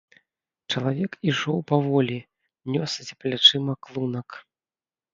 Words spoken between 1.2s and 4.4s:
ішоў паволі, нёс за плячыма клунак.